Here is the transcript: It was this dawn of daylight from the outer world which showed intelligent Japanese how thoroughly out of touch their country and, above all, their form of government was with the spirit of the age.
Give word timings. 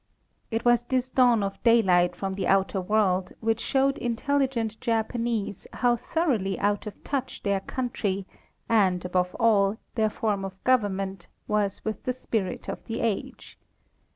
It 0.49 0.65
was 0.65 0.81
this 0.85 1.11
dawn 1.11 1.43
of 1.43 1.61
daylight 1.61 2.15
from 2.15 2.33
the 2.33 2.47
outer 2.47 2.81
world 2.81 3.33
which 3.39 3.59
showed 3.59 3.99
intelligent 3.99 4.81
Japanese 4.81 5.67
how 5.73 5.95
thoroughly 5.95 6.57
out 6.57 6.87
of 6.87 7.03
touch 7.03 7.43
their 7.43 7.59
country 7.59 8.25
and, 8.67 9.05
above 9.05 9.35
all, 9.39 9.77
their 9.93 10.09
form 10.09 10.43
of 10.43 10.63
government 10.63 11.27
was 11.47 11.85
with 11.85 12.01
the 12.01 12.13
spirit 12.13 12.67
of 12.67 12.83
the 12.85 13.01
age. 13.01 13.59